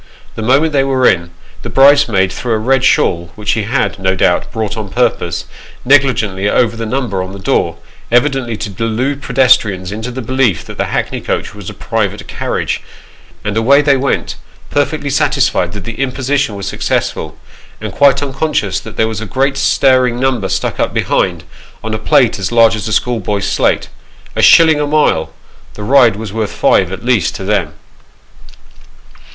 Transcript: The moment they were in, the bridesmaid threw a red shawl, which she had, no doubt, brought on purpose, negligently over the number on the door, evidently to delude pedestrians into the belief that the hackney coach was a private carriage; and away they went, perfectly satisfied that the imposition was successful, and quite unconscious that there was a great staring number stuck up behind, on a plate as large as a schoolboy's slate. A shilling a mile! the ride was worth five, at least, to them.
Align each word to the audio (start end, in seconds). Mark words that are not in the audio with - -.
The 0.33 0.41
moment 0.41 0.73
they 0.73 0.83
were 0.83 1.05
in, 1.05 1.29
the 1.61 1.69
bridesmaid 1.69 2.31
threw 2.33 2.53
a 2.53 2.57
red 2.57 2.83
shawl, 2.83 3.31
which 3.35 3.49
she 3.49 3.65
had, 3.65 3.99
no 3.99 4.15
doubt, 4.15 4.51
brought 4.51 4.75
on 4.75 4.89
purpose, 4.89 5.45
negligently 5.85 6.49
over 6.49 6.75
the 6.75 6.87
number 6.87 7.21
on 7.21 7.33
the 7.33 7.37
door, 7.37 7.77
evidently 8.09 8.57
to 8.57 8.69
delude 8.71 9.21
pedestrians 9.21 9.91
into 9.91 10.09
the 10.09 10.23
belief 10.23 10.65
that 10.65 10.79
the 10.79 10.85
hackney 10.85 11.21
coach 11.21 11.53
was 11.53 11.69
a 11.69 11.75
private 11.75 12.27
carriage; 12.27 12.81
and 13.45 13.55
away 13.55 13.83
they 13.83 13.95
went, 13.95 14.37
perfectly 14.71 15.11
satisfied 15.11 15.71
that 15.73 15.83
the 15.83 15.99
imposition 16.01 16.55
was 16.55 16.65
successful, 16.67 17.37
and 17.79 17.91
quite 17.93 18.23
unconscious 18.23 18.79
that 18.79 18.97
there 18.97 19.07
was 19.07 19.21
a 19.21 19.27
great 19.27 19.55
staring 19.55 20.19
number 20.19 20.49
stuck 20.49 20.79
up 20.79 20.95
behind, 20.95 21.43
on 21.83 21.93
a 21.93 21.99
plate 21.99 22.39
as 22.39 22.51
large 22.51 22.75
as 22.75 22.87
a 22.87 22.91
schoolboy's 22.91 23.45
slate. 23.45 23.89
A 24.35 24.41
shilling 24.41 24.79
a 24.79 24.87
mile! 24.87 25.31
the 25.75 25.83
ride 25.83 26.15
was 26.15 26.33
worth 26.33 26.51
five, 26.51 26.91
at 26.91 27.05
least, 27.05 27.35
to 27.35 27.43
them. 27.43 27.73